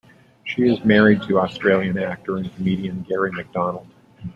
She 0.43 0.63
is 0.63 0.83
married 0.83 1.21
to 1.27 1.39
Australian 1.39 1.99
actor 1.99 2.37
and 2.37 2.51
comedian 2.55 3.03
Garry 3.03 3.31
McDonald. 3.31 3.85